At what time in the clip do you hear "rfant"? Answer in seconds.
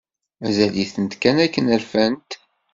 1.81-2.31